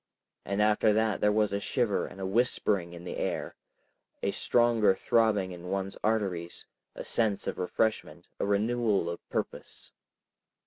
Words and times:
And 0.45 0.63
after 0.63 0.93
that 0.93 1.21
there 1.21 1.31
was 1.31 1.53
a 1.53 1.59
shiver 1.59 2.07
and 2.07 2.31
whispering 2.31 2.93
in 2.93 3.03
the 3.03 3.17
air, 3.17 3.55
a 4.23 4.31
stronger 4.31 4.95
throbbing 4.95 5.51
in 5.51 5.67
one's 5.69 5.95
arteries, 6.03 6.65
a 6.95 7.03
sense 7.03 7.45
of 7.45 7.59
refreshment, 7.59 8.27
a 8.39 8.45
renewal 8.47 9.11
of 9.11 9.19
purpose. 9.29 9.91